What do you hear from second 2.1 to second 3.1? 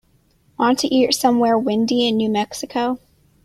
New Mexico